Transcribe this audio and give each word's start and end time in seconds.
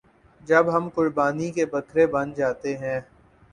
جب 0.47 0.75
ہم 0.75 0.89
قربانی 0.89 1.51
کے 1.51 1.65
بکرے 1.65 2.07
بن 2.07 2.33
جاتے 2.33 2.77
ہیں۔ 2.77 2.99